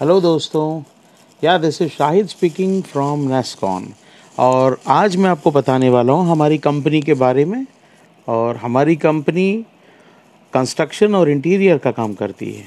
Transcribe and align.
Hello 0.00 0.20
दोस्तों। 0.20 0.82
Yeah 1.42 1.56
this 1.58 1.80
is 1.82 1.88
Shahid 1.90 2.26
speaking 2.28 2.82
from 2.82 3.20
Nescon 3.28 3.86
और 4.38 4.78
आज 4.86 5.16
मैं 5.16 5.30
आपको 5.30 5.50
बताने 5.50 5.88
वाला 5.90 6.12
हूँ 6.12 6.28
हमारी 6.30 6.58
कंपनी 6.58 7.00
के 7.02 7.14
बारे 7.14 7.44
में 7.44 7.66
और 8.28 8.56
हमारी 8.56 8.96
कंपनी 8.96 9.50
कंस्ट्रक्शन 10.52 11.14
और 11.14 11.30
इंटीरियर 11.30 11.78
का 11.78 11.90
काम 11.90 12.14
करती 12.14 12.52
है। 12.52 12.64